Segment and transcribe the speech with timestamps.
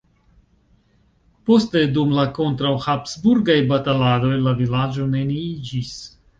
[1.49, 5.97] Poste dum la kontraŭ-Habsburgaj bataladoj la vilaĝo neniiĝis.